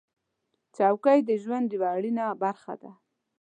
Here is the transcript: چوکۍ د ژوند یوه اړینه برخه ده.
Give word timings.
چوکۍ 0.75 1.19
د 1.25 1.29
ژوند 1.43 1.67
یوه 1.75 1.89
اړینه 1.95 2.25
برخه 2.43 2.73
ده. 2.81 2.91